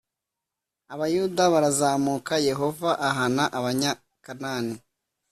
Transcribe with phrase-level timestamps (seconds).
[0.93, 4.75] abayuda barazamuka, yehova ahana abanyakanani